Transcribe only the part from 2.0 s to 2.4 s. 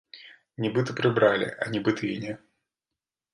і не.